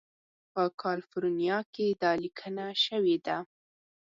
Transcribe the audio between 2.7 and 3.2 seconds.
شوې